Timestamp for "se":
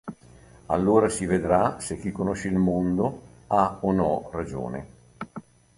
1.79-1.99